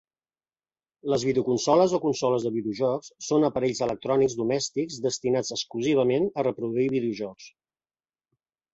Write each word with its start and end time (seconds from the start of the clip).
Les 1.13 1.25
videoconsoles 1.29 1.93
o 1.97 1.99
consoles 2.05 2.47
de 2.47 2.53
videojocs 2.57 3.13
són 3.27 3.47
aparells 3.51 3.83
electrònics 3.89 4.39
domèstics 4.43 4.99
destinats 5.07 5.57
exclusivament 5.61 6.29
a 6.35 6.51
reproduir 6.53 6.93
videojocs. 6.99 7.57